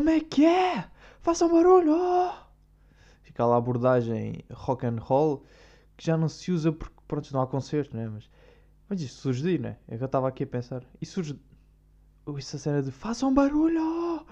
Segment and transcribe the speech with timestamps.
[0.00, 0.88] como é que é?
[1.20, 1.92] Façam barulho!
[1.92, 2.32] oh!"
[3.22, 5.44] Fica lá a abordagem rock and roll
[5.94, 8.08] que já não se usa porque, pronto, não há concertos, né?
[8.08, 8.30] Mas,
[8.88, 9.76] mas isso surge daí, né?
[9.86, 10.82] É que eu estava aqui a pensar.
[11.02, 11.38] E surge.
[12.38, 13.82] Essa cena de façam barulho!
[13.82, 14.24] oh!"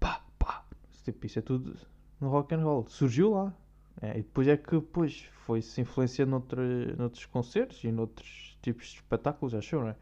[0.00, 0.64] Pá, pá.
[1.04, 1.76] Tipo, isso é tudo
[2.20, 2.88] no rock and roll.
[2.88, 3.54] Surgiu lá.
[4.02, 8.96] É, e depois é que depois foi-se influenciando noutra, noutros concertos e noutros tipos de
[8.96, 9.96] espetáculos, achou, não é?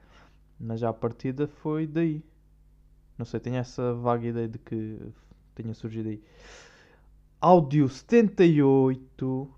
[0.58, 2.24] Mas a partida foi daí.
[3.16, 4.98] Não sei, tenho essa vaga ideia de que
[5.54, 6.22] tenha surgido aí.
[7.40, 9.50] Áudio 78.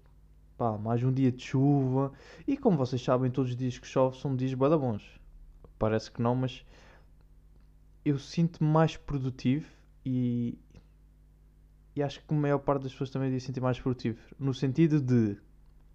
[0.59, 2.13] Pá, mais um dia de chuva.
[2.47, 5.03] E como vocês sabem, todos os dias que chove são dias bué da bons.
[5.79, 6.65] Parece que não, mas
[8.05, 9.67] eu sinto-me mais produtivo
[10.05, 10.59] e,
[11.95, 14.19] e acho que a maior parte das pessoas também devia sentir mais produtivo.
[14.39, 15.37] No sentido de.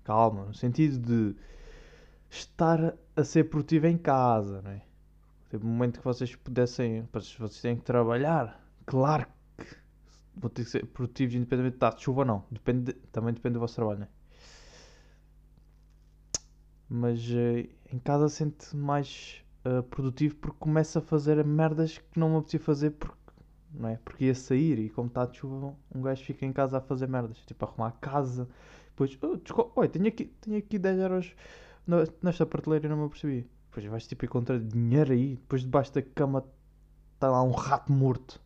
[0.03, 1.36] Calma, no sentido de
[2.30, 4.81] estar a ser produtivo em casa, não é?
[5.52, 7.05] Teve um momento que vocês pudessem.
[7.11, 8.66] Vocês têm que trabalhar.
[8.85, 9.66] Claro que
[10.33, 12.45] vão ter que ser produtivos independentemente de estar de chuva ou não.
[12.49, 14.09] Depende, também depende do vosso trabalho, não é?
[16.88, 22.29] Mas eh, em casa sente mais eh, produtivo porque começa a fazer merdas que não
[22.29, 23.33] me apetecia fazer porque,
[23.73, 23.97] não é?
[24.05, 27.09] porque ia sair e como está de chuva um gajo fica em casa a fazer
[27.09, 27.38] merdas.
[27.45, 28.47] Tipo, arrumar a casa.
[28.91, 31.35] Depois, oh, desculpa, oi, tenho aqui, tenho aqui 10 euros
[32.22, 33.49] nesta prateleira e não me apercebi.
[33.72, 36.45] Depois vais tipo encontrar dinheiro aí, depois debaixo da cama
[37.16, 38.41] está lá um rato morto.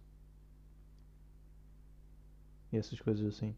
[2.72, 3.56] E essas coisas assim.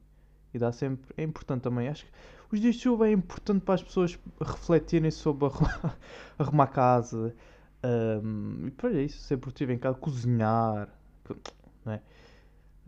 [0.53, 1.13] E dá sempre.
[1.17, 1.87] É importante também.
[1.87, 2.11] Acho que
[2.51, 5.97] os dias de chuva é importante para as pessoas refletirem sobre arrumar,
[6.39, 7.35] arrumar a casa.
[7.83, 10.89] ahm, e para isso, ser produtivo em casa, cozinhar.
[11.25, 11.37] co-
[11.85, 12.01] Não é?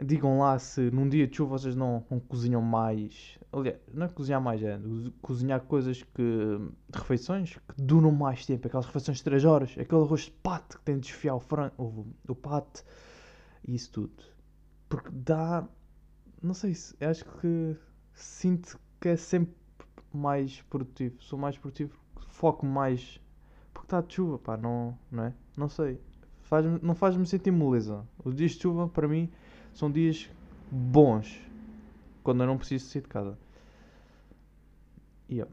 [0.05, 3.37] Digam lá se num dia de chuva vocês não, não cozinham mais.
[3.51, 6.23] Aliás, não é cozinhar mais, é co- cozinhar coisas que.
[6.93, 8.67] refeições que duram mais tempo.
[8.67, 9.71] Aquelas refeições de 3 horas.
[9.77, 11.41] Aquele arroz de pato que tem de desfiar o,
[11.77, 12.83] o, o pato.
[13.67, 14.23] E isso tudo.
[14.87, 15.67] Porque dá.
[16.41, 16.95] Não sei se.
[17.03, 17.75] Acho que
[18.13, 19.53] sinto que é sempre
[20.13, 21.21] mais produtivo.
[21.21, 21.97] Sou mais produtivo.
[22.29, 23.19] Foco mais.
[23.73, 24.55] Porque está de chuva, pá.
[24.55, 25.33] Não, não é?
[25.57, 25.99] Não sei.
[26.43, 28.07] Faz não faz-me sentir moleza.
[28.23, 29.29] Os dias de chuva, para mim,
[29.73, 30.29] são dias
[30.71, 31.39] bons.
[32.23, 33.37] Quando eu não preciso sair de casa.
[35.31, 35.45] Ó,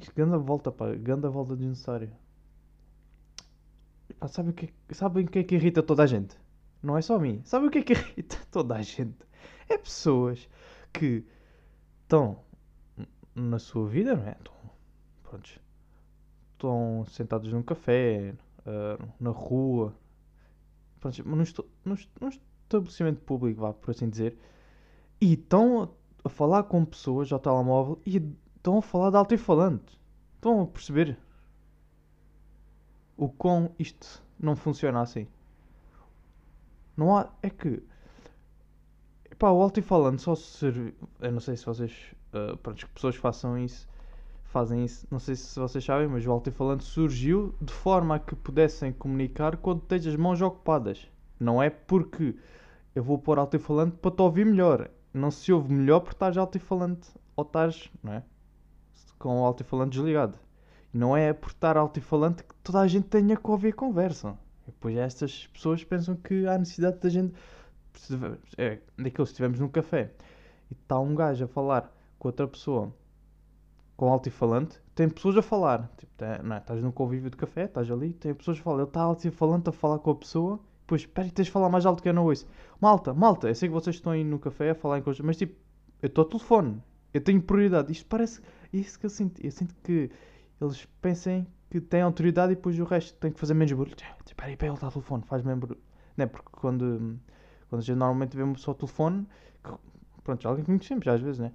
[0.00, 0.92] isto, ganda volta, pá.
[0.94, 2.12] Ganda volta desnecessária.
[4.18, 6.36] Pá, sabe o que, é- sabem o que é que irrita toda a gente?
[6.82, 7.40] Não é só a mim.
[7.44, 9.18] Sabe o que é que irrita toda a gente?
[9.68, 10.48] É pessoas
[10.92, 11.24] que
[12.02, 12.38] estão
[13.34, 14.32] na sua vida, não é?
[14.32, 14.54] Estão,
[15.22, 15.58] prontos,
[16.52, 18.34] estão sentados num café,
[18.66, 19.94] ah, na rua,
[21.00, 22.28] prontos, mas num, esto- num est- num
[22.78, 24.36] estabelecimento público, vá, por assim dizer,
[25.20, 25.90] e estão
[26.24, 28.16] a, falar com pessoas ao telemóvel e
[28.56, 29.98] estão a falar de alto-falante.
[30.34, 31.16] Estão a perceber
[33.16, 35.28] o quão isto não funciona assim.
[36.96, 37.28] Não há.
[37.42, 37.82] É que.
[39.38, 40.94] Pá, o alto-falante só serve.
[41.20, 42.14] Eu não sei se vocês.
[42.32, 43.88] ah, pronto, que pessoas façam isso.
[44.44, 45.06] Fazem isso.
[45.10, 49.56] Não sei se vocês sabem, mas o alto-falante surgiu de forma a que pudessem comunicar
[49.56, 51.08] quando tens as mãos ocupadas.
[51.38, 52.36] Não é porque
[52.94, 54.90] eu vou pôr alto-falante para te ouvir melhor.
[55.12, 58.22] Não se ouve melhor porque estás alto-falante ou estás, não é?
[59.18, 60.38] Com o alto-falante desligado.
[60.92, 64.36] E não é por estar alto-falante que toda a gente tenha que ouvir a conversa.
[64.66, 67.34] E depois estas pessoas pensam que há necessidade da gente.
[67.94, 68.14] se
[68.58, 70.12] É daqueles que estivemos num café
[70.70, 72.94] e está um gajo a falar com outra pessoa
[73.96, 75.90] com alto-falante, tem pessoas a falar.
[75.96, 76.58] Tipo, tá- não é?
[76.58, 78.78] Estás num convívio de café, estás ali, tem pessoas a falar.
[78.78, 80.60] Ele está alto-falante a falar com a pessoa.
[80.92, 82.46] Depois, espera, tens de falar mais alto que eu não ouço.
[82.78, 85.38] Malta, malta, eu sei que vocês estão aí no café a falar em coisas, mas
[85.38, 85.54] tipo,
[86.02, 86.82] eu estou ao telefone.
[87.14, 87.90] Eu tenho prioridade.
[87.90, 88.42] Isto parece.
[88.70, 89.42] Isso que eu sinto.
[89.42, 90.10] Eu sinto que
[90.60, 93.96] eles pensem que têm autoridade e depois o resto tem que fazer menos barulho.
[94.26, 95.80] Espera aí, ele está ao telefone, faz menos barulho.
[96.14, 96.26] Não é?
[96.26, 97.18] Porque quando,
[97.70, 99.26] quando a gente normalmente vê uma pessoa ao telefone,
[99.64, 99.72] que,
[100.22, 101.52] pronto, já alguém conhecemos às vezes, né?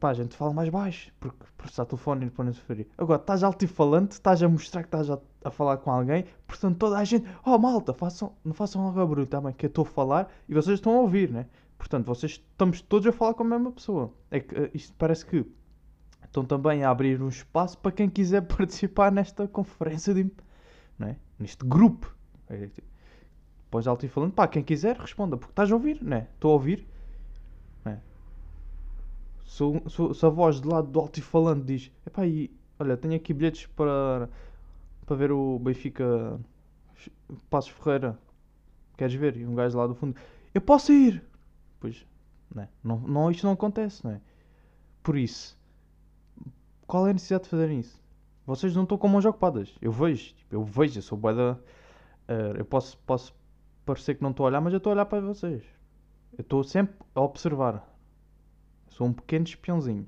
[0.00, 2.88] Pá, a gente fala mais baixo, porque, porque está telefone e não sofrer.
[2.96, 6.96] Agora, estás altifalante, estás a mostrar que estás a, a falar com alguém, portanto toda
[6.96, 9.52] a gente, oh malta, façam, não façam logo barulho, tá bem?
[9.52, 11.46] Que eu estou a falar e vocês estão a ouvir, né?
[11.76, 14.10] Portanto, vocês estamos todos a falar com a mesma pessoa.
[14.30, 15.44] É que eh, isto parece que
[16.24, 20.30] estão também a abrir um espaço para quem quiser participar nesta conferência de,
[20.98, 21.16] não é?
[21.38, 22.14] Neste grupo.
[22.48, 22.88] É, tipo,
[23.64, 26.28] Depois altifalante, pá, quem quiser responda, porque estás a ouvir, né?
[26.34, 26.88] Estou a ouvir.
[29.50, 29.64] Se,
[30.14, 32.48] se a voz de lado do altifalante diz, epá, e,
[32.78, 34.30] olha, tenho aqui bilhetes para,
[35.04, 36.40] para ver o Benfica
[37.50, 38.16] Passos Ferreira.
[38.96, 39.36] Queres ver?
[39.36, 40.14] E um gajo lá do fundo,
[40.54, 41.20] eu posso ir.
[41.80, 42.06] Pois,
[42.54, 42.68] não, é?
[42.84, 44.20] não, não, isto não acontece, não é?
[45.02, 45.58] Por isso,
[46.86, 48.00] qual é a necessidade de fazerem isso?
[48.46, 49.74] Vocês não estão com mãos ocupadas.
[49.82, 51.58] Eu vejo, tipo, eu vejo, eu sou bué da...
[52.28, 53.34] eh, eu posso, posso
[53.84, 55.64] parecer que não estou a olhar, mas eu estou a olhar para vocês.
[56.38, 57.89] Eu estou sempre a observar.
[58.90, 60.06] Sou um pequeno espiãozinho.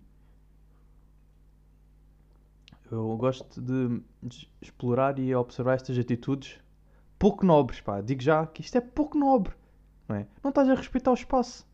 [2.91, 4.03] Eu gosto de,
[4.61, 6.61] explorar e observar estas atitudes
[7.19, 8.03] pouco nobres, pá.
[8.03, 9.55] Digo já que isto é pouco nobre,
[10.07, 10.27] não é?
[10.43, 11.67] Não estás a respeitar o espaço.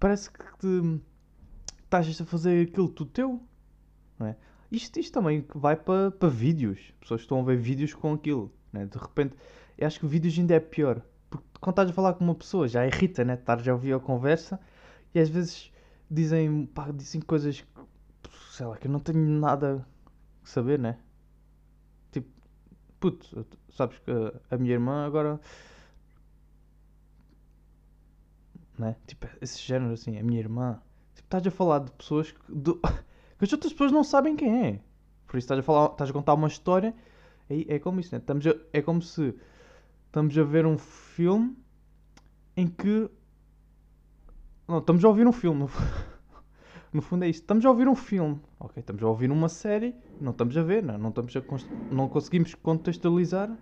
[0.00, 1.00] Parece que te,
[1.84, 3.40] estás a fazer aquilo tudo teu,
[4.18, 4.36] não é?
[4.70, 6.92] Isto, isto também vai para, vídeos.
[6.98, 8.86] Pessoas estão a ver vídeos com aquilo, né?
[8.86, 9.36] De repente,
[9.78, 11.02] eu acho que vídeos ainda é pior.
[11.30, 13.34] Porque quando estás a falar com uma pessoa, já irrita, né?
[13.34, 14.58] Estás a ouvir a conversa
[15.14, 15.72] e às vezes
[16.10, 17.66] dizem, pá, dizem coisas que,
[18.50, 19.86] sei lá, que eu não tenho nada
[20.42, 20.98] a saber, né?
[22.10, 22.28] Tipo,
[23.00, 24.10] puto, sabes que
[24.50, 25.40] a minha irmã agora.
[28.78, 28.96] Né?
[29.06, 30.80] Tipo, esse género assim, a minha irmã.
[31.14, 32.40] Tipo, estás a falar de pessoas que.
[33.42, 34.80] Que as outras pessoas não sabem quem é.
[35.26, 36.94] Por isso estás a, falar, estás a contar uma história.
[37.50, 38.20] É, é como isso, né?
[38.20, 39.34] Estamos a, é como se
[40.06, 41.56] estamos a ver um filme
[42.56, 43.10] em que.
[44.72, 45.68] Não, estamos a ouvir um filme.
[46.94, 47.42] No fundo é isto.
[47.42, 48.40] Estamos a ouvir um filme.
[48.58, 49.94] Ok, estamos a ouvir uma série.
[50.18, 51.42] Não estamos a ver, não, não, estamos a
[51.90, 53.54] não conseguimos contextualizar.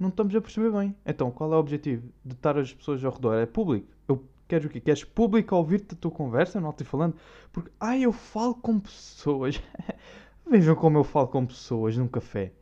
[0.00, 0.96] Não estamos a perceber bem.
[1.04, 3.34] Então, qual é o objetivo de estar as pessoas ao redor?
[3.34, 3.88] É público.
[4.08, 4.80] Eu quero o quê?
[4.80, 6.58] Queres público ouvir-te a tua conversa?
[6.58, 7.14] Não estou falando.
[7.52, 9.62] Porque, ai, eu falo com pessoas.
[10.50, 12.54] Vejam como eu falo com pessoas num café.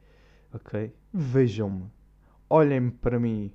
[0.52, 0.92] Ok?
[1.14, 1.84] Vejam-me.
[2.50, 3.52] Olhem-me para mim.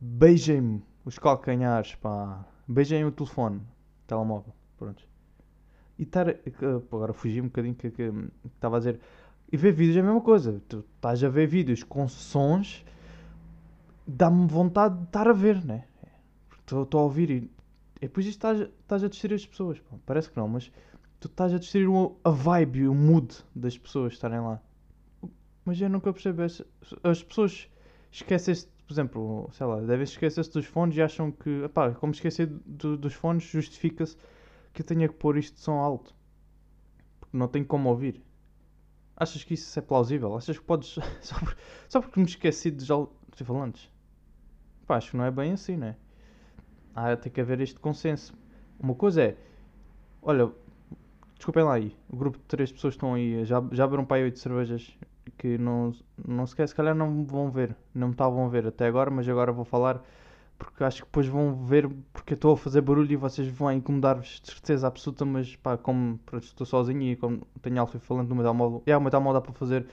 [0.00, 2.44] Beijem-me os calcanhares, pá.
[2.68, 3.62] Beijem o telefone.
[4.06, 4.54] Telemóvel.
[4.78, 5.02] Pronto.
[5.98, 6.26] E estar.
[6.92, 7.88] Agora fugi um bocadinho que
[8.54, 9.00] estava a dizer.
[9.50, 10.62] E ver vídeos é a mesma coisa.
[10.68, 12.84] Tu estás a ver vídeos com sons,
[14.06, 15.86] dá-me vontade de estar a ver, né?
[16.60, 17.50] Estou a ouvir e.
[18.00, 19.80] Depois isto estás, estás a distrair as pessoas.
[19.80, 19.96] Pô.
[20.04, 20.70] Parece que não, mas
[21.18, 21.88] tu estás a distrair
[22.22, 24.60] a vibe, o mood das pessoas estarem lá.
[25.64, 26.42] Mas eu nunca percebo.
[26.42, 26.62] As,
[27.02, 27.68] as pessoas
[28.12, 31.68] esquecem-se, por exemplo, sei lá, devem esquecer-se dos fones e acham que,
[32.00, 34.16] como esquecer do, dos fones, justifica-se
[34.72, 36.14] que eu tenha que pôr isto de som alto.
[37.20, 38.24] Porque não tenho como ouvir.
[39.14, 40.34] Achas que isso é plausível?
[40.34, 40.98] Achas que podes.
[41.20, 41.56] só, por,
[41.86, 43.90] só porque me esqueci de alto-falantes?
[44.86, 45.94] Pá, acho que não é bem assim, né?
[46.94, 48.32] Ah, tem que haver este consenso.
[48.80, 49.36] Uma coisa é.
[50.22, 50.50] Olha,
[51.36, 51.94] desculpem lá aí.
[52.08, 53.44] O grupo de três pessoas estão aí.
[53.44, 54.96] Já, já beberam para aí oito cervejas
[55.38, 55.92] que não,
[56.26, 57.74] não se quer, se calhar não vão ver.
[57.94, 60.02] Não me estavam a ver até agora, mas agora vou falar
[60.58, 64.40] porque acho que depois vão ver porque estou a fazer barulho e vocês vão incomodar-vos
[64.40, 68.82] de certeza absoluta, mas pá, como estou sozinho e como tenho alto-falante no meu telemóvel,
[68.84, 69.86] é, o meu telemóvel dá para fazer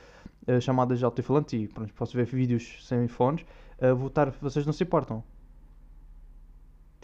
[0.48, 3.46] uh, chamadas de alto-falante e pronto, posso ver vídeos sem fones,
[3.80, 5.24] uh, vou estar, vocês não se importam.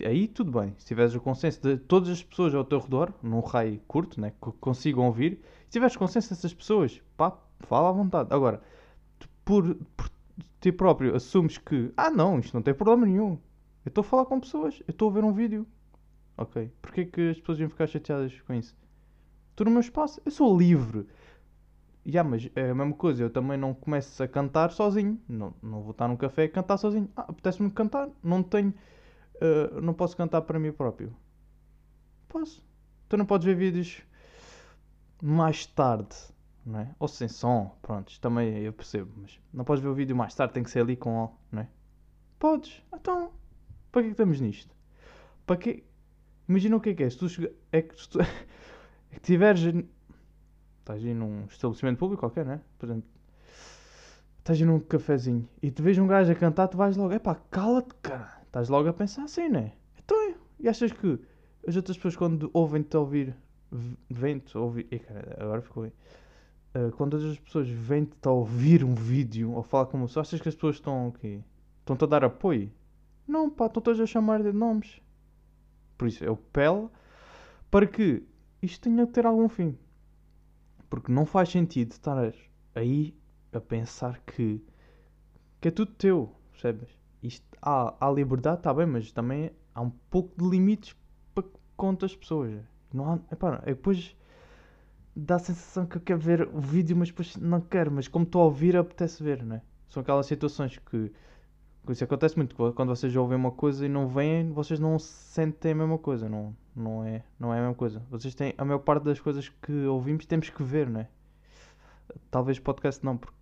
[0.03, 3.41] Aí tudo bem, se tiveres o consenso de todas as pessoas ao teu redor, num
[3.41, 7.37] raio curto, né, que consigam ouvir, se tiveres consenso dessas pessoas, pá,
[7.67, 8.33] fala à vontade.
[8.33, 8.61] Agora,
[9.45, 10.09] por, por
[10.59, 13.39] ti próprio assumes que, ah não, isto não tem problema nenhum,
[13.85, 15.65] eu estou a falar com pessoas, eu estou a ver um vídeo.
[16.37, 16.71] Ok.
[16.81, 18.75] Porquê que as pessoas iam ficar chateadas com isso?
[19.51, 21.07] Estou no meu espaço, eu sou livre.
[22.05, 25.19] Yeah, mas é a mesma coisa, eu também não começo a cantar sozinho.
[25.27, 27.09] Não, não vou estar num café a cantar sozinho.
[27.15, 28.09] Ah, apetece-me cantar.
[28.23, 28.73] Não tenho.
[29.35, 31.15] Uh, não posso cantar para mim próprio.
[32.27, 32.65] Posso.
[33.07, 34.01] Tu não podes ver vídeos
[35.21, 36.15] mais tarde,
[36.65, 36.95] não é?
[36.99, 40.53] Ou sem som, pronto, também eu percebo, mas não podes ver o vídeo mais tarde,
[40.53, 41.68] tem que ser ali com, não é?
[42.39, 43.31] Podes, então
[43.91, 44.73] para que, é que estamos nisto?
[45.45, 45.83] Para que.
[46.47, 47.09] Imagina o que é que é.
[47.09, 47.51] Se tu chega...
[47.71, 48.19] é que tu...
[48.21, 48.25] é
[49.11, 49.61] que tiveres.
[50.80, 52.61] Estás aí num estabelecimento público qualquer, né?
[52.80, 53.03] Por exemplo,
[54.39, 57.19] estás aí num cafezinho e te vês um gajo a cantar, tu vais logo, é
[57.19, 58.41] pá, cala-te, cara.
[58.45, 59.73] Estás logo a pensar assim, né?
[60.03, 61.19] Então, e achas que
[61.68, 63.35] as outras pessoas quando ouvem-te ouvir,
[64.09, 65.94] vêm-te ouvir, e cara, agora ficou aí.
[66.73, 70.40] Uh, quando as pessoas vêm-te a ouvir um vídeo ou falar com uma pessoa, achas
[70.40, 71.42] que as pessoas estão o quê?
[71.80, 72.71] Estão-te a dar apoio?
[73.28, 75.01] Não, pá, estão todos a chamar de nomes.
[75.97, 76.92] Por isso, eu pelo
[77.69, 78.23] para que
[78.61, 79.78] isto tenha que ter algum fim.
[80.90, 82.33] Porque não faz sentido estar
[82.75, 83.16] aí
[83.54, 84.63] a pensar que,
[85.59, 86.90] que é tudo teu, percebes?
[87.23, 90.95] Isto, há, há liberdade, está bem, mas também há um pouco de limites
[91.33, 91.45] para
[91.78, 92.61] conta as pessoas.
[92.94, 94.16] Não há, epá, é depois
[95.15, 97.91] dá a sensação que eu quero ver o vídeo, mas depois não quero.
[97.91, 99.61] Mas como estou a ouvir, apetece ver, não é?
[99.89, 101.11] São aquelas situações que
[101.89, 105.75] isso acontece muito quando vocês ouvem uma coisa e não veem, vocês não sentem a
[105.75, 108.01] mesma coisa, não, não, é, não é a mesma coisa.
[108.09, 111.09] Vocês têm a maior parte das coisas que ouvimos temos que ver, não é?
[112.30, 113.35] Talvez podcast não, porque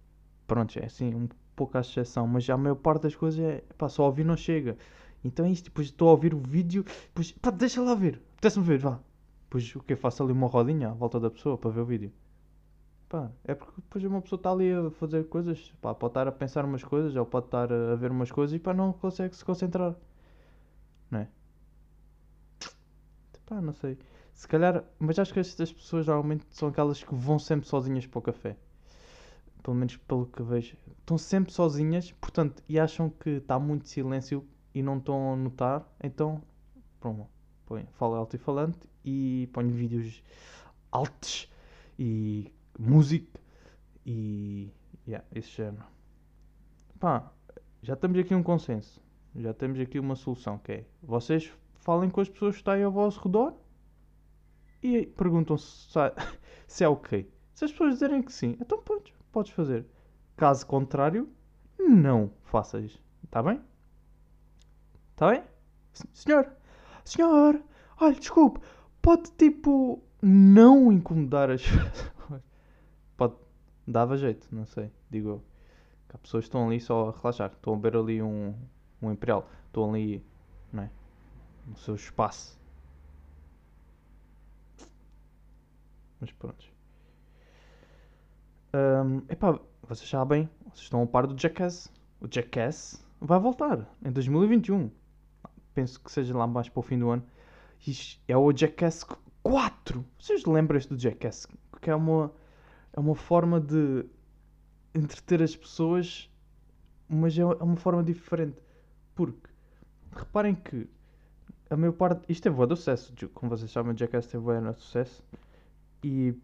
[0.48, 3.90] pronto, é assim, um pouco a exceção, mas a maior parte das coisas é pá,
[3.90, 4.78] só ouvir não chega.
[5.24, 8.66] Então é isto, depois estou a ouvir o vídeo, depois pá, deixa lá ver, apetece-me
[8.66, 9.00] ver, vá.
[9.50, 12.14] Depois o que faço ali uma rodinha à volta da pessoa para ver o vídeo.
[13.10, 16.32] Pá, é porque depois uma pessoa está ali a fazer coisas, pá, pode estar a
[16.32, 19.44] pensar umas coisas ou pode estar a ver umas coisas e pá, não consegue se
[19.44, 19.96] concentrar.
[21.10, 21.28] Não é?
[23.48, 23.98] Pá, não sei.
[24.34, 28.20] Se calhar, mas acho que estas pessoas normalmente são aquelas que vão sempre sozinhas para
[28.20, 28.56] o café.
[29.64, 30.78] Pelo menos pelo que vejo.
[31.00, 35.92] Estão sempre sozinhas, portanto, e acham que está muito silêncio e não estão a notar,
[36.04, 36.40] então,
[37.00, 37.28] pronto,
[37.70, 40.24] põe, fala alto e falante e põe vídeos
[40.92, 41.48] altos
[41.98, 43.40] e música
[44.04, 44.74] e
[45.08, 45.86] yeah, esse género.
[47.00, 47.32] Pá,
[47.82, 49.00] já temos aqui um consenso.
[49.36, 52.92] Já temos aqui uma solução que é vocês falem com as pessoas que estão ao
[52.92, 53.54] vosso redor
[54.82, 55.88] e perguntam se,
[56.68, 57.32] se é ok.
[57.54, 59.86] Se as pessoas dizerem que sim, então podes, podes fazer.
[60.36, 61.30] Caso contrário,
[61.78, 63.00] não faças.
[63.24, 63.62] Está bem?
[65.12, 65.44] Está bem?
[66.14, 66.52] Senhor,
[67.10, 67.62] senhor,
[68.00, 68.60] olha, desculpe,
[69.02, 72.42] pode tipo não incomodar as pessoas.
[73.18, 73.36] Pode,
[73.88, 75.44] dava jeito, não sei, digo eu.
[76.08, 78.56] Que as pessoas estão ali só a relaxar, estão a ver ali um,
[79.02, 80.24] um imperial, estão ali,
[80.72, 80.92] não é?
[81.68, 82.60] No seu espaço.
[86.20, 86.66] Mas pronto.
[88.74, 91.92] Um, epá, vocês sabem, vocês estão a par do Jackass.
[92.20, 94.92] O Jackass vai voltar em 2021.
[95.80, 97.24] Penso que seja lá mais para o fim do ano.
[98.28, 99.06] É o Jackass
[99.42, 100.06] 4.
[100.20, 101.48] Vocês lembram-se do Jackass?
[101.82, 102.30] Que é uma,
[102.92, 104.06] é uma forma de
[104.94, 106.30] entreter as pessoas,
[107.08, 108.58] mas é uma forma diferente.
[109.16, 109.50] Porque,
[110.12, 110.86] reparem que
[111.70, 112.26] a maior parte.
[112.28, 115.24] Isto teve de sucesso, como vocês sabem, o Jackass teve de sucesso.
[116.04, 116.36] E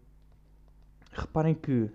[1.12, 1.90] reparem que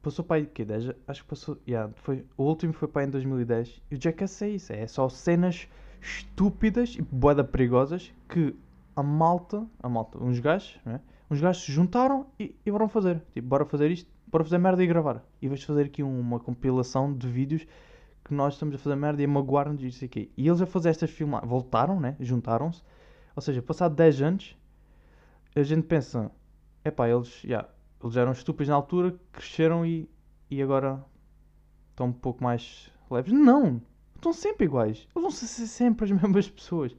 [0.00, 3.08] passou para aí que 10, acho que passou, yeah, foi, o último foi para aí
[3.08, 5.68] em 2010 e o Jackass é isso, é só cenas
[6.02, 8.54] estúpidas e boeda perigosas que
[8.94, 11.00] a malta, a malta, uns gajos, né?
[11.30, 14.82] uns gajos se juntaram e, e foram fazer, tipo, bora fazer isto, bora fazer merda
[14.82, 15.24] e gravar.
[15.40, 17.66] E vais fazer aqui uma compilação de vídeos
[18.24, 20.30] que nós estamos a fazer merda e a magoar-nos e isso aqui.
[20.36, 22.16] E eles a fazer estas filmagens, voltaram, né?
[22.20, 22.82] Juntaram-se,
[23.34, 24.56] ou seja, passado 10 anos,
[25.54, 26.30] a gente pensa,
[26.84, 27.68] é pá, eles, yeah,
[28.02, 30.08] eles eram estúpidos na altura, cresceram e,
[30.50, 31.04] e agora
[31.90, 33.32] estão um pouco mais leves.
[33.32, 33.80] Não!
[34.22, 34.98] Estão sempre iguais.
[34.98, 36.96] Eles vão ser sempre as mesmas pessoas.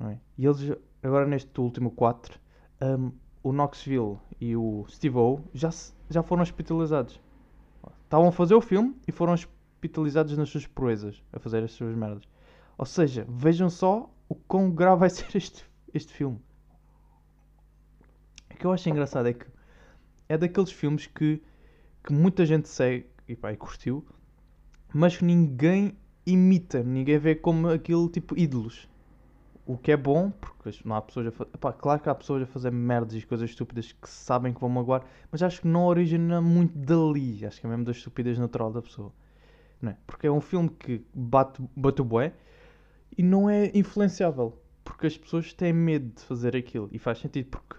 [0.00, 0.16] É?
[0.38, 0.60] E eles,
[1.02, 2.38] agora neste último 4,
[2.82, 3.10] um,
[3.42, 5.70] o Knoxville e o Steve-O já,
[6.08, 7.20] já foram hospitalizados.
[8.04, 11.96] Estavam a fazer o filme e foram hospitalizados nas suas proezas, a fazer as suas
[11.96, 12.22] merdas.
[12.78, 16.40] Ou seja, vejam só o quão grave vai ser este, este filme.
[18.52, 19.46] O que eu acho engraçado é que
[20.28, 21.42] é daqueles filmes que,
[22.04, 24.06] que muita gente segue e, pá, e curtiu,
[24.94, 28.88] mas que ninguém imita, ninguém vê como aquilo tipo ídolos.
[29.66, 31.50] O que é bom, porque não há pessoas a fazer.
[31.78, 35.04] Claro que há pessoas a fazer merdas e coisas estúpidas que sabem que vão magoar,
[35.32, 37.46] mas acho que não origina muito dali.
[37.46, 39.12] Acho que é mesmo da estupidez natural da pessoa.
[39.80, 39.96] Não é?
[40.06, 42.34] Porque é um filme que bate, bate o bué
[43.16, 44.58] e não é influenciável.
[44.84, 46.90] Porque as pessoas têm medo de fazer aquilo.
[46.92, 47.76] E faz sentido, porque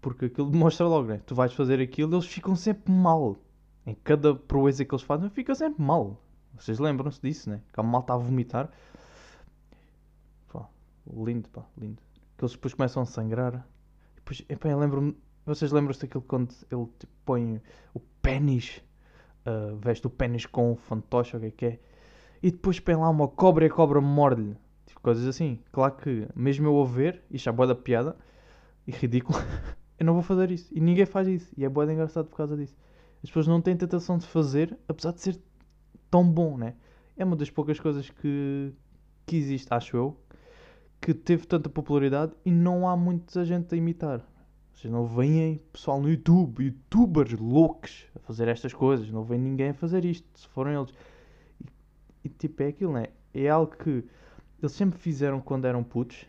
[0.00, 1.20] porque aquilo demonstra logo, né?
[1.26, 3.36] Tu vais fazer aquilo, eles ficam sempre mal.
[3.86, 6.22] Em cada proeza que eles fazem, fica sempre mal.
[6.58, 7.60] Vocês lembram-se disso, né?
[7.72, 8.70] Que a mal está a vomitar.
[11.14, 12.02] Lindo, pá, lindo.
[12.36, 13.66] Que eles depois começam a sangrar.
[14.16, 15.16] Depois, epá, eu lembro-me.
[15.46, 17.60] Vocês lembram-se daquilo quando ele tipo, põe
[17.94, 18.82] o pênis,
[19.46, 21.78] uh, veste o pênis com o fantoche, o que é que é,
[22.42, 24.56] e depois põe lá uma cobra e a cobra morde-lhe.
[24.86, 25.58] Tipo, coisas assim.
[25.72, 28.14] Claro que, mesmo eu a ver, isto é boa da piada
[28.86, 29.38] e ridículo.
[29.98, 30.68] eu não vou fazer isso.
[30.70, 31.50] E ninguém faz isso.
[31.56, 32.76] E é boa engraçado por causa disso.
[33.22, 35.40] As pessoas não têm tentação de fazer, apesar de ser
[36.10, 36.74] tão bom, né?
[37.16, 38.72] É uma das poucas coisas que,
[39.26, 40.16] que existe, acho eu,
[41.00, 44.24] que teve tanta popularidade e não há muita gente a imitar.
[44.72, 49.70] Vocês não veem pessoal no YouTube, youtubers loucos a fazer estas coisas, não vem ninguém
[49.70, 50.94] a fazer isto, se forem eles.
[51.60, 51.66] E,
[52.24, 53.06] e tipo, é aquilo, né?
[53.34, 54.04] É algo que
[54.60, 56.26] eles sempre fizeram quando eram putos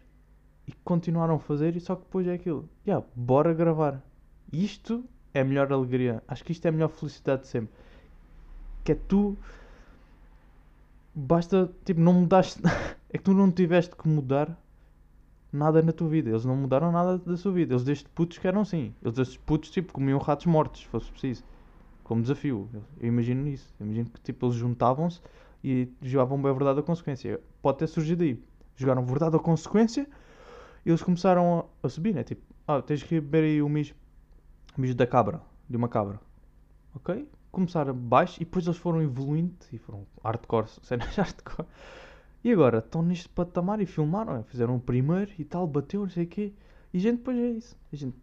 [0.68, 2.68] e continuaram a fazer, e só que depois é aquilo.
[2.86, 4.04] Yeah, bora gravar.
[4.52, 6.24] Isto é a melhor alegria.
[6.28, 7.74] Acho que isto é a melhor felicidade de sempre.
[8.84, 9.38] Que é tu.
[11.22, 12.62] Basta, tipo, não mudaste.
[13.12, 14.58] é que tu não tiveste que mudar
[15.52, 16.30] nada na tua vida.
[16.30, 17.74] Eles não mudaram nada da sua vida.
[17.74, 18.94] Eles desde putos que eram assim.
[19.02, 21.44] Eles desde putos, tipo, comiam ratos mortos, se fosse preciso.
[22.06, 22.70] Como desafio.
[23.00, 23.74] Eu imagino isso.
[23.80, 25.20] Eu imagino que, tipo, eles juntavam-se
[25.62, 27.42] e jogavam bem a verdade ou consequência.
[27.62, 28.42] Pode ter surgido aí.
[28.78, 30.08] Jogaram verdade ou consequência
[30.86, 32.24] e eles começaram a, a, subir, né?
[32.24, 33.94] Tipo, ah, tens que beber aí o mijo,
[34.78, 36.20] o mijo da cabra, de uma cabra.
[36.96, 37.28] Ok?
[37.51, 41.68] Começaram baixo e depois eles foram evoluindo e foram hardcore, cenas hardcore.
[42.44, 44.44] E agora estão neste patamar e filmaram, é?
[44.44, 46.53] fizeram o primeiro e tal, bateu, não sei o quê.
[46.94, 47.77] E a gente depois é isso.
[47.91, 48.15] A gente,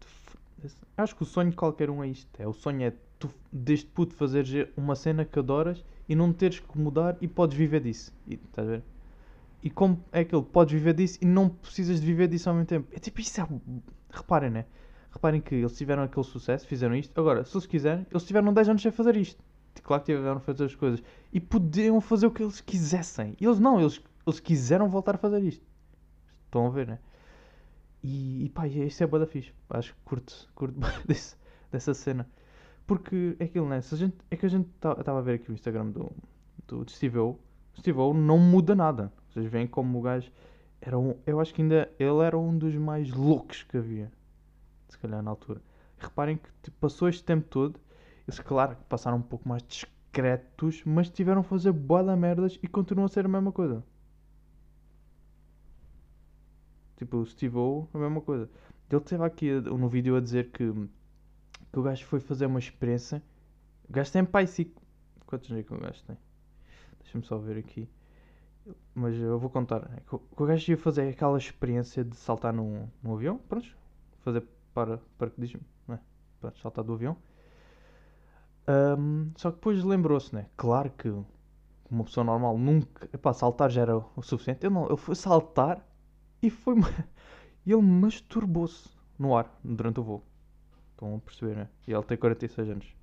[0.97, 2.29] acho que o sonho de qualquer um é isto.
[2.39, 6.59] É, o sonho é tu, desde puto fazeres uma cena que adoras e não teres
[6.59, 8.13] que mudar e podes viver disso.
[8.27, 8.83] E, estás a ver?
[9.61, 12.67] E como é aquilo, podes viver disso e não precisas de viver disso ao mesmo
[12.67, 12.87] tempo.
[12.91, 13.47] É tipo, isso é.
[14.09, 14.65] Reparem, né?
[15.11, 17.19] Reparem que eles tiveram aquele sucesso, fizeram isto.
[17.19, 19.41] Agora, se eles quiserem, eles tiveram 10 anos sem fazer isto.
[19.83, 21.03] Claro que tiveram a fazer as coisas.
[21.31, 23.35] E podiam fazer o que eles quisessem.
[23.39, 25.65] E eles não, eles, eles quiseram voltar a fazer isto.
[26.45, 26.99] Estão a ver, né?
[28.03, 29.51] E, e pá, isso é boa da fixe.
[29.69, 31.35] Acho que curto, curto desse,
[31.71, 32.27] dessa cena.
[32.85, 33.81] Porque é aquilo, né?
[33.81, 36.11] Se a gente, é que a gente estava tá, a ver aqui o Instagram do,
[36.67, 37.37] do Steve O.
[37.77, 39.11] Steve O não muda nada.
[39.29, 40.31] Vocês veem como o gajo
[40.81, 41.15] era um.
[41.25, 44.11] Eu acho que ainda ele era um dos mais loucos que havia.
[44.87, 45.61] Se calhar na altura.
[45.97, 47.79] Reparem que tipo, passou este tempo todo.
[48.27, 52.67] Eles, claro, passaram um pouco mais discretos, mas tiveram a fazer boa da merdas e
[52.67, 53.83] continuam a ser a mesma coisa.
[56.97, 58.49] Tipo, o Steve O, a mesma coisa.
[58.89, 60.71] Ele esteve aqui no vídeo a dizer que,
[61.71, 63.21] que o gajo foi fazer uma experiência.
[63.87, 64.81] O gajo tem pai 5.
[65.25, 66.17] Quantos anos é que o gajo tem?
[67.01, 67.87] Deixa-me só ver aqui.
[68.95, 69.89] Mas eu vou contar.
[69.95, 73.37] É que o gajo ia fazer aquela experiência de saltar num, num avião.
[73.37, 73.67] Pronto.
[74.19, 74.43] Fazer
[74.77, 75.57] para, para que diz
[75.87, 75.99] né?
[76.39, 77.17] Pronto, saltar do avião.
[78.67, 80.45] Um, só que depois lembrou-se, né?
[80.55, 81.09] Claro que
[81.89, 83.09] uma pessoa normal nunca.
[83.11, 84.63] Epá, saltar já era o suficiente.
[84.63, 85.83] Ele, não, ele foi saltar
[86.43, 86.75] e foi.
[87.65, 88.87] Ele masturbou-se
[89.19, 90.23] no ar durante o voo.
[90.91, 91.67] Estão a perceber, né?
[91.85, 92.95] E ele tem 46 anos.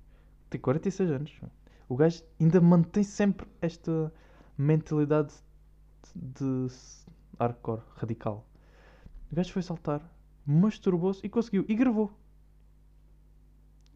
[0.49, 1.39] Tem 46 anos.
[1.87, 4.11] O gajo ainda mantém sempre esta
[4.57, 5.35] mentalidade
[6.15, 6.67] de
[7.39, 8.43] hardcore, radical.
[9.31, 10.01] O gajo foi saltar,
[10.45, 11.65] masturbou-se e conseguiu.
[11.67, 12.11] E gravou.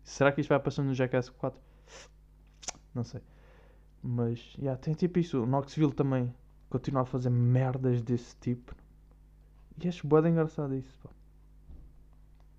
[0.04, 1.62] Será que isto vai aparecer no Jackass 4?
[2.94, 3.22] Não sei.
[4.02, 5.44] Mas, já, yeah, tem tipo isso.
[5.44, 6.34] O Knoxville também
[6.70, 8.76] continua a fazer merdas desse tipo.
[9.82, 11.10] E acho boa engraçado isso, pá.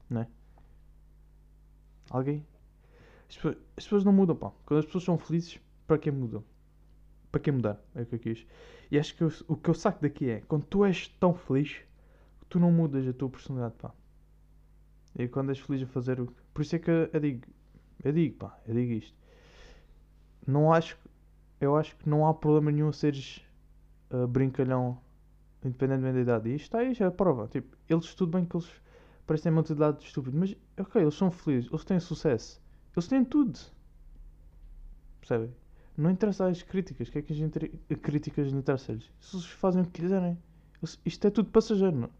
[0.09, 0.29] Não é?
[2.09, 2.47] Alguém?
[3.29, 4.53] As pessoas, as pessoas, não mudam, pá.
[4.65, 6.45] Quando as pessoas são felizes, para que mudam?
[7.31, 7.81] Para que mudar?
[7.95, 8.47] É o que eu quis.
[8.91, 11.81] E acho que eu, o que eu saco daqui é, quando tu és tão feliz,
[12.51, 13.93] tu não mudas a tua personalidade, pá.
[15.19, 16.27] E quando és feliz a fazer o...
[16.53, 17.47] Por isso é que eu, digo,
[18.05, 19.17] eu digo, pá, eu digo isto.
[20.47, 20.99] Não acho,
[21.61, 23.43] eu acho que não há problema nenhum seres
[24.11, 25.01] uh, brincalhão
[25.65, 26.51] independentemente da idade.
[26.51, 27.49] E isto aí, já é a prova.
[27.49, 28.69] Tipo, eles tudo bem que eles
[29.27, 32.61] parecem uma idade estúpida, mas ok, eles são felizes, eles têm sucesso,
[32.97, 33.59] eles têm tudo.
[35.21, 35.55] Percebem?
[35.97, 37.59] Não interessa as críticas, o que é que as gente,
[38.03, 39.11] críticas não interessam-lhes?
[39.33, 40.37] Eles fazem o que quiserem.
[41.05, 41.95] Isto é tudo passageiro.
[41.95, 42.11] Não?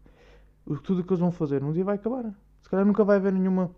[0.65, 2.33] Tudo o que eles vão fazer um dia vai acabar.
[2.61, 3.71] Se calhar nunca vai haver nenhuma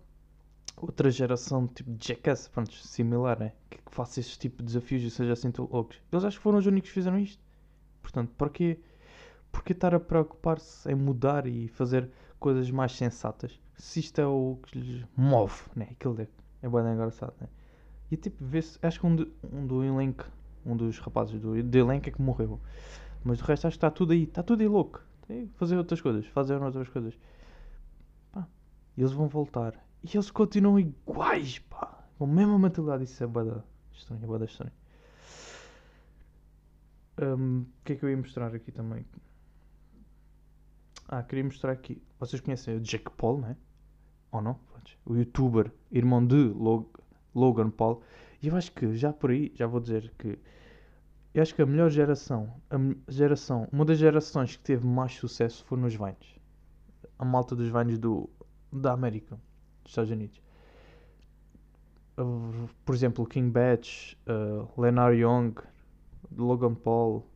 [0.76, 3.52] outra geração tipo de jackass, pronto, similar, né?
[3.70, 6.00] Que, que faça esse tipo de desafios e seja assim tão loucos.
[6.12, 7.42] Eles acho que foram os únicos que fizeram isto.
[8.02, 8.78] Portanto, para quê?
[9.50, 13.58] Porque estar a preocupar-se em mudar e fazer coisas mais sensatas?
[13.76, 15.88] Se isto é o que lhes move, né?
[15.92, 16.28] Aquilo é,
[16.62, 17.48] é bem engraçado, né?
[18.10, 20.24] E tipo, vê-se, acho que um, de, um do elenco,
[20.64, 22.60] um dos rapazes do, do elenco é que morreu.
[23.24, 25.00] Mas o resto acho que está tudo aí, está tudo aí louco.
[25.54, 27.18] Fazer outras coisas, fazer outras coisas.
[28.32, 28.46] Pá,
[28.96, 29.74] e eles vão voltar.
[30.02, 32.04] E eles continuam iguais, pá.
[32.18, 33.04] Com a mesma mentalidade.
[33.04, 34.72] Isso é bada estranho, é bada estranho.
[37.16, 39.04] O um, que é que eu ia mostrar aqui também?
[41.08, 42.02] Ah, queria mostrar aqui.
[42.18, 43.56] Vocês conhecem o Jake Paul, né?
[44.32, 44.58] Ou não?
[45.06, 46.52] O youtuber, irmão de
[47.34, 48.02] Logan Paul.
[48.42, 50.38] E eu acho que já por aí, já vou dizer que
[51.34, 52.76] eu acho que a melhor geração, a
[53.10, 56.38] geração, uma das gerações que teve mais sucesso foi nos Vines.
[57.18, 58.30] A malta dos Vines do,
[58.72, 59.36] da América,
[59.82, 60.40] dos Estados Unidos.
[62.84, 65.54] Por exemplo, King Batch, uh, Young,
[66.36, 67.26] Logan Paul,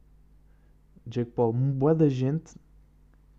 [1.04, 2.54] Jake Paul, boa da gente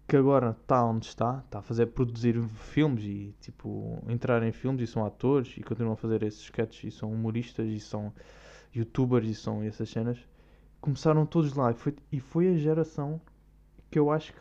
[0.10, 2.42] que agora está onde está, está a fazer produzir
[2.74, 6.94] filmes e tipo entrar em filmes e são atores e continuam a fazer esses sketches
[6.94, 8.12] e são humoristas e são
[8.76, 10.18] youtubers e são essas cenas.
[10.82, 13.22] Começaram todos lá e foi, e foi a geração
[13.92, 14.40] que eu acho que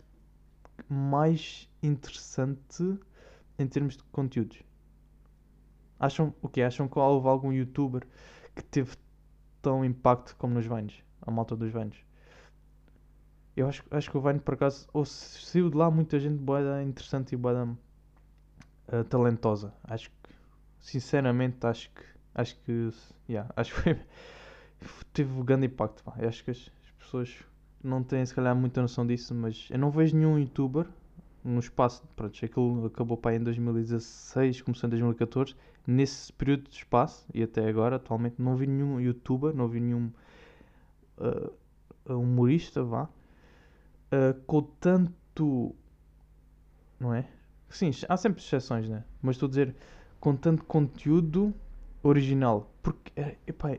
[0.88, 2.98] mais interessante
[3.58, 4.62] em termos de conteúdos.
[5.98, 8.06] Acham o que Acham que houve algum youtuber
[8.54, 8.96] que teve
[9.60, 11.02] tão impacto como nos Vines?
[11.22, 11.96] A malta dos Vines?
[13.56, 16.80] Eu acho, acho que o Vine, por acaso, ou saiu de lá muita gente boa
[16.82, 17.76] interessante e boa
[18.92, 19.74] uh, talentosa.
[19.82, 20.30] Acho que,
[20.80, 22.02] sinceramente, acho que,
[22.34, 22.90] acho que,
[23.28, 24.00] yeah, acho que foi,
[25.12, 26.02] teve um grande impacto.
[26.04, 26.14] Pá.
[26.18, 27.34] Eu acho que as, as, pessoas
[27.82, 30.86] não têm, se calhar, muita noção disso, mas eu não vejo nenhum youtuber
[31.44, 35.54] no espaço, pronto, aquilo acabou para em 2016, começou em 2014,
[35.86, 40.10] nesse período de espaço, e até agora, atualmente, não vi nenhum youtuber, não vi nenhum
[41.18, 45.74] uh, humorista, vá, uh, com tanto.
[47.00, 47.28] Não é?
[47.70, 49.04] Sim, há sempre exceções, né?
[49.22, 49.74] Mas estou a dizer
[50.20, 51.54] com tanto conteúdo
[52.02, 52.72] original.
[52.82, 53.12] Porque,
[53.46, 53.78] epá,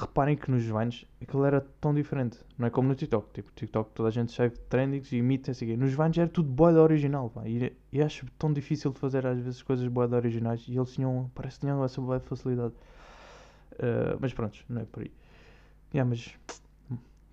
[0.00, 2.38] reparem que nos Vines aquilo era tão diferente.
[2.58, 3.32] Não é como no TikTok.
[3.32, 5.76] Tipo, TikTok toda a gente segue trendings e imita assim.
[5.76, 7.30] Nos Vines era tudo boa original.
[7.30, 7.42] Pá.
[7.46, 10.64] E, e, acho tão difícil de fazer às vezes coisas boa originais.
[10.68, 12.74] E eles tinham, parece que tinham essa boa facilidade.
[13.74, 15.12] Uh, mas pronto, não é por aí.
[15.94, 16.34] Yeah, mas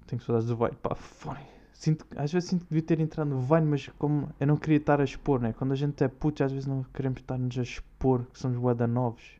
[0.07, 0.75] tenho saudades do Vine.
[0.81, 1.57] Pá, fone.
[1.73, 4.77] Sinto, às vezes sinto que devia ter entrado no Vine, mas como eu não queria
[4.77, 5.53] estar a expor, né?
[5.53, 8.87] Quando a gente é puto, às vezes não queremos estar-nos a expor que somos boeda
[8.87, 9.36] novos.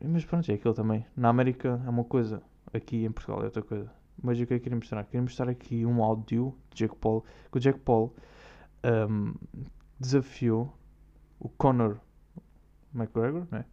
[0.00, 1.06] Mas pronto, é aquilo também.
[1.16, 3.90] Na América é uma coisa, aqui em Portugal é outra coisa.
[4.22, 5.04] Mas o que é eu queria mostrar?
[5.04, 8.14] Queria mostrar aqui um áudio de Jake Paul, que o Jake Paul
[9.10, 9.34] um,
[9.98, 10.72] desafiou
[11.38, 11.98] o Conor
[12.94, 13.64] McGregor, né?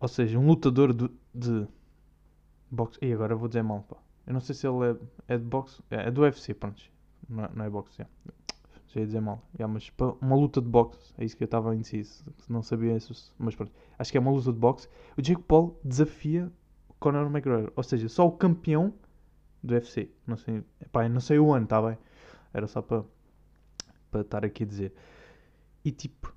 [0.00, 1.66] ou seja, um lutador de, de
[2.70, 2.98] boxe.
[3.00, 3.96] E agora vou dizer mal, pá.
[4.26, 5.82] Eu não sei se ele é, é de boxe.
[5.90, 6.82] É, é do UFC, pronto.
[7.28, 8.06] Não, é, não é boxe, já.
[8.92, 9.42] Já ia dizer mal.
[9.58, 12.24] Yeah, mas uma luta de boxe, é isso que eu estava indeciso.
[12.48, 13.72] Não sabia isso, mas pronto.
[13.98, 14.86] Acho que é uma luta de boxe.
[15.16, 16.52] O Jake Paul desafia
[17.00, 17.72] Conor McGregor.
[17.74, 18.92] Ou seja, só o campeão
[19.62, 20.10] do UFC.
[20.26, 21.96] Não sei, epá, não sei o ano, está bem?
[22.52, 23.04] Era só para
[24.20, 24.92] estar aqui a dizer.
[25.82, 26.34] E tipo,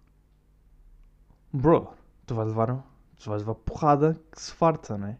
[1.52, 1.90] bro,
[2.26, 2.68] tu vais levar,
[3.18, 5.18] tu vais levar porrada que se farta, não é?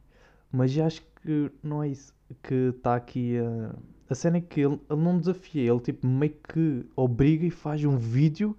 [0.50, 1.15] Mas acho que
[1.64, 3.76] não é isso que está aqui a.
[4.08, 7.84] A cena é que ele, ele não desafia, ele tipo meio que obriga e faz
[7.84, 8.56] um vídeo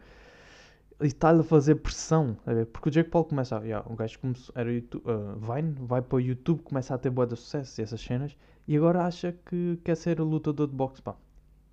[1.00, 2.37] e está-lhe a fazer pressão.
[2.72, 3.62] Porque o Jake Paul começa a.
[3.62, 7.11] Yeah, um gajo começou, era YouTube, uh, Vine, vai para o YouTube, começa a ter
[7.11, 11.00] boa de sucesso e essas cenas e agora acha que quer ser lutador de boxe,
[11.00, 11.14] pá.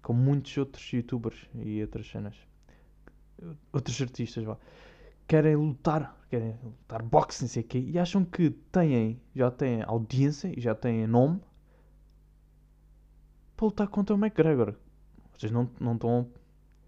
[0.03, 2.35] Com muitos outros youtubers e outras cenas.
[3.71, 4.57] Outros artistas, vá
[5.27, 9.81] querem lutar, querem lutar boxe, não sei o quê, e acham que têm, já têm
[9.83, 11.41] audiência e já têm nome
[13.55, 14.75] para lutar contra o McGregor.
[15.37, 16.29] Vocês não, não, estão,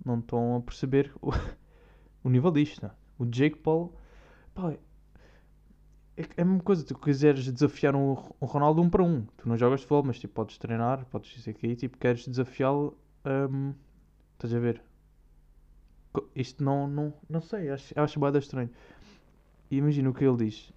[0.03, 1.31] não estão a perceber o,
[2.23, 2.89] o nível disto.
[3.17, 3.95] O Jake Paul,
[4.53, 4.75] pá,
[6.17, 9.47] é, é a mesma coisa, tu quiseres desafiar um, um Ronaldo um para um, tu
[9.47, 13.73] não jogas futebol, mas tipo, podes treinar, podes dizer que tipo, queres desafiá-lo, um,
[14.33, 14.81] estás a ver?
[16.35, 18.69] Isto não, não, não sei, acho, acho bada estranho.
[19.69, 20.71] E imagina o que ele diz.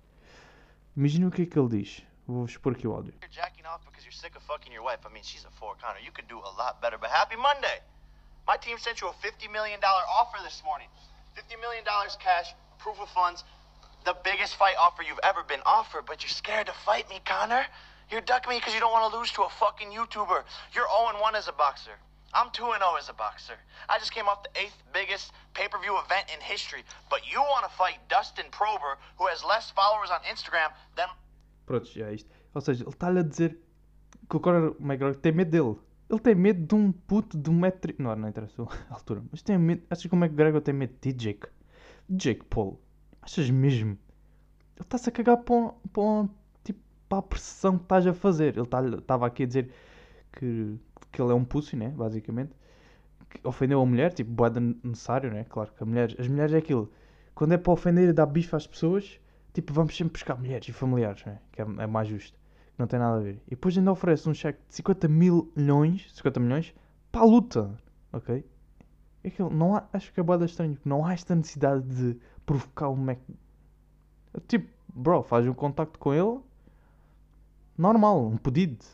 [0.96, 2.03] Imagina o que é que ele diz.
[2.27, 3.14] Vou expor aqui o áudio.
[3.22, 5.01] You're jacking off because you're sick of fucking your wife.
[5.07, 5.98] I mean, she's a four counter.
[5.98, 6.98] You could do a lot better.
[6.98, 7.81] But happy Monday.
[8.46, 10.88] My team sent you a $50 million offer this morning.
[11.37, 11.85] $50 million
[12.20, 13.44] cash, proof of funds.
[14.05, 16.05] The biggest fight offer you've ever been offered.
[16.05, 17.64] But you're scared to fight me, Connor.
[18.11, 20.44] You're ducking me because you don't want to lose to a fucking YouTuber.
[20.74, 21.96] You're 0-1 as a boxer.
[22.35, 23.57] I'm 2 0 as a boxer.
[23.88, 26.85] I just came off the eighth biggest pay per view event in history.
[27.09, 31.09] But you want to fight Dustin Prober, who has less followers on Instagram than.
[31.67, 32.31] Pronto, já é isto.
[32.55, 33.59] Ou seja, ele está-lhe a dizer
[34.29, 35.77] que o Conor McGregor tem medo dele.
[36.11, 37.95] Ele tem medo de um puto de um metro.
[37.99, 39.23] Não, não interessa a altura.
[39.31, 39.83] Mas tem medo.
[39.91, 41.49] Achas que o McGregor tem medo de ti, Jake?
[42.11, 42.81] Jake Paul.
[43.23, 43.99] Achas mesmo?
[44.77, 46.29] Ele está-se a cagar para, um, um,
[46.62, 48.57] tipo, para a pressão que estás a fazer.
[48.57, 49.73] Ele estava tá, aqui a dizer
[50.33, 50.79] que
[51.11, 51.88] que ele é um pussy, né?
[51.88, 52.53] Basicamente.
[53.29, 55.44] Que ofendeu a mulher, tipo, boada necessário, né?
[55.49, 56.90] Claro que a mulher, as mulheres é aquilo.
[57.35, 59.21] Quando é para ofender e dar bicho às pessoas,
[59.53, 61.38] tipo, vamos sempre buscar mulheres e familiares, né?
[61.53, 62.38] Que é, é mais justo.
[62.79, 63.40] Não tem nada a ver.
[63.47, 66.75] E depois ainda oferece um cheque de 50 mil milhões, 50 milhões,
[67.11, 67.77] para a luta,
[68.12, 68.44] ok?
[69.25, 70.79] É que não há, acho que é boada estranho.
[70.85, 73.18] Não há esta necessidade de provocar o Mac.
[74.47, 76.40] Tipo, bro, faz um contacto com ele.
[77.77, 78.85] Normal, um pedido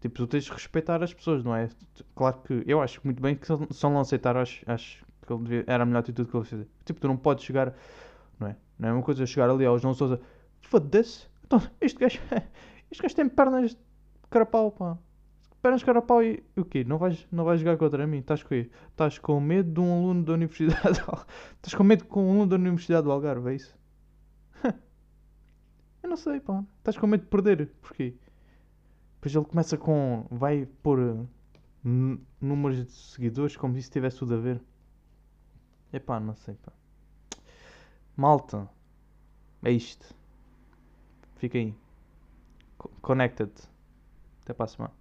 [0.00, 1.68] Tipo, tu tens de respeitar as pessoas, não é?
[2.14, 5.64] Claro que eu acho muito bem que se não aceitar, acho, acho que ele devia,
[5.66, 6.66] era a melhor atitude que ele fez.
[6.84, 7.74] Tipo, tu não podes chegar,
[8.38, 8.56] não é?
[8.78, 10.20] Não é uma coisa chegar ali ao João Souza,
[10.62, 12.20] foda-se, então, este gajo,
[12.92, 13.78] este gajo tem pernas de
[14.30, 14.96] carapau, pá.
[15.60, 16.84] Pernas de carapau e o quê?
[16.84, 18.18] Não vais, não vais jogar contra mim?
[18.18, 21.00] Estás com, Estás com medo de um aluno da Universidade
[21.56, 23.76] Estás com medo com um aluno da Universidade do Algarve, é isso?
[26.02, 26.64] eu não sei, pá.
[26.78, 28.14] Estás com medo de perder, porquê?
[29.20, 30.26] Depois ele começa com.
[30.30, 31.28] Vai pôr uh,
[32.40, 34.62] números de seguidores como se tivesse tudo a ver.
[35.92, 36.72] Epá, não sei, pá.
[38.16, 38.66] Malta.
[39.62, 40.14] É isto.
[41.36, 41.74] Fica aí.
[43.02, 43.52] Connected.
[44.42, 44.99] Até para a semana.